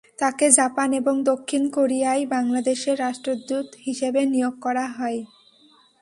তাঁকে 0.19 0.47
জাপান 0.51 0.89
এবং 0.93 1.15
দক্ষিণ 1.23 1.63
কোরিয়ায় 1.69 2.23
বাংলাদেশের 2.25 2.95
রাষ্ট্রদূত 2.99 3.67
হিসেবে 3.85 4.21
নিয়োগ 4.25 4.55
করা 4.61 4.85
হয়। 4.87 5.19